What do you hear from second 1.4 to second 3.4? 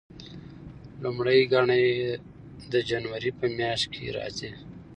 ګڼه یې د جنوري